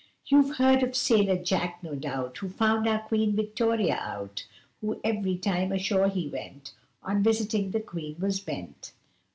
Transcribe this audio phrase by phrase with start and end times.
[0.25, 4.47] You've heard of Sailor Jack, no doubt, Who found our Queen Victoria out,
[4.81, 8.93] Who ev'ry time ashore he went, On visiting the Queen was bent.